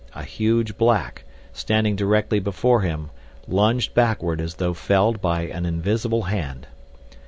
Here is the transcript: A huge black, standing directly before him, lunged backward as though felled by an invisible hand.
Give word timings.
A 0.15 0.23
huge 0.23 0.79
black, 0.79 1.25
standing 1.53 1.95
directly 1.95 2.39
before 2.39 2.81
him, 2.81 3.11
lunged 3.47 3.93
backward 3.93 4.41
as 4.41 4.55
though 4.55 4.73
felled 4.73 5.21
by 5.21 5.43
an 5.43 5.63
invisible 5.63 6.23
hand. 6.23 6.65